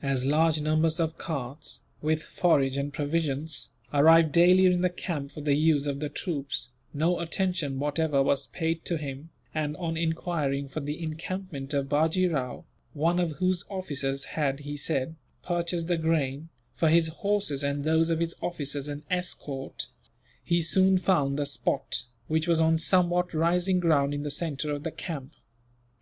[0.00, 5.42] As large numbers of carts, with forage and provisions, arrived daily in the camp for
[5.42, 10.70] the use of the troops, no attention whatever was paid to him and, on enquiring
[10.70, 15.98] for the encampment of Bajee Rao one of whose officers had, he said, purchased the
[15.98, 19.88] grain, for his horses and those of his officers and escort
[20.42, 24.82] he soon found the spot, which was on somewhat rising ground in the centre of
[24.82, 25.34] the camp.